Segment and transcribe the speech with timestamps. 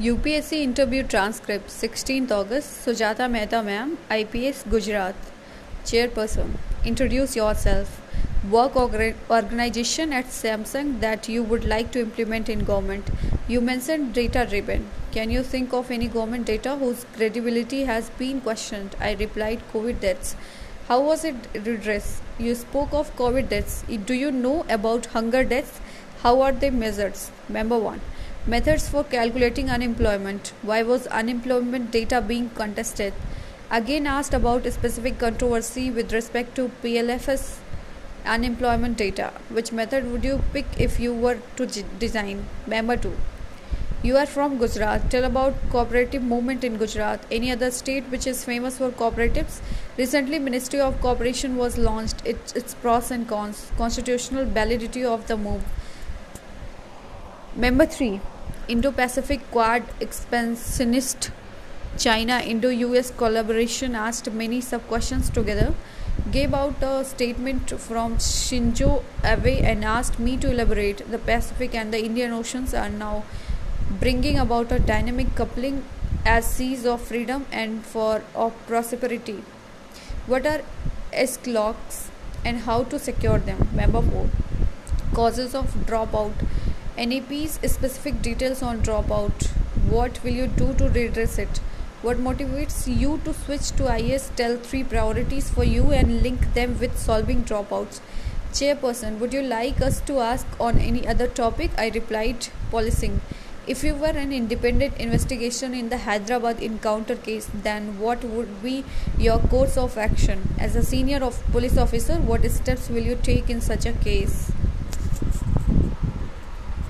[0.00, 2.84] UPSC interview transcript 16th August.
[2.84, 5.14] Sujata Mehta ma'am IPS Gujarat.
[5.84, 8.00] Chairperson Introduce yourself.
[8.50, 13.08] Work organization at Samsung that you would like to implement in government.
[13.46, 14.88] You mentioned data driven.
[15.12, 18.96] Can you think of any government data whose credibility has been questioned?
[18.98, 20.34] I replied COVID deaths.
[20.88, 22.20] How was it redressed?
[22.36, 23.84] You spoke of COVID deaths.
[24.06, 25.78] Do you know about hunger deaths?
[26.22, 27.16] How are they measured?
[27.48, 28.00] Member 1
[28.46, 30.52] Methods for calculating unemployment.
[30.60, 33.14] Why was unemployment data being contested?
[33.70, 37.60] Again asked about a specific controversy with respect to PLFS
[38.26, 39.32] unemployment data.
[39.48, 41.64] Which method would you pick if you were to
[41.98, 42.44] design?
[42.66, 43.16] Member 2.
[44.02, 45.10] You are from Gujarat.
[45.10, 47.24] Tell about cooperative movement in Gujarat.
[47.30, 49.60] Any other state which is famous for cooperatives?
[49.96, 52.16] Recently, Ministry of Cooperation was launched.
[52.26, 53.72] Its, its pros and cons.
[53.78, 55.64] Constitutional validity of the move.
[57.56, 58.20] Member 3.
[58.66, 61.30] Indo Pacific Quad expansionist
[61.98, 65.74] China Indo US collaboration asked many sub questions together,
[66.30, 71.10] gave out a statement from Shinzo Abe and asked me to elaborate.
[71.10, 73.24] The Pacific and the Indian Oceans are now
[74.00, 75.84] bringing about a dynamic coupling
[76.24, 79.44] as seas of freedom and for of prosperity.
[80.26, 80.62] What are
[81.12, 82.08] SLOCs
[82.46, 83.68] and how to secure them?
[83.74, 84.30] Member 4
[85.12, 86.32] Causes of dropout
[86.96, 89.48] NAP's specific details on dropout.
[89.90, 91.58] What will you do to redress it?
[92.02, 94.30] What motivates you to switch to IS?
[94.36, 98.00] Tell three priorities for you and link them with solving dropouts.
[98.52, 101.72] Chairperson, would you like us to ask on any other topic?
[101.76, 103.20] I replied, policing.
[103.66, 108.84] If you were an independent investigation in the Hyderabad encounter case, then what would be
[109.18, 110.54] your course of action?
[110.60, 114.53] As a senior of police officer, what steps will you take in such a case?